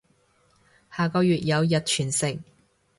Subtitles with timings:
[0.91, 2.39] 下個月有日全食